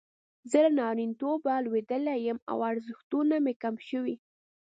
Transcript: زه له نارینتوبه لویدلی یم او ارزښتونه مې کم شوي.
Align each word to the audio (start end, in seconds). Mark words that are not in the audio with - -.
زه 0.49 0.59
له 0.65 0.69
نارینتوبه 0.79 1.53
لویدلی 1.65 2.15
یم 2.27 2.39
او 2.51 2.57
ارزښتونه 2.69 3.35
مې 3.43 3.53
کم 3.63 3.75
شوي. 3.89 4.15